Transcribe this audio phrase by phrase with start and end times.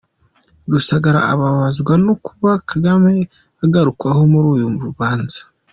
[0.71, 3.11] Rusagara ababazwa no kuba Kagame
[3.63, 5.39] agarukwaho muri uru rubanza.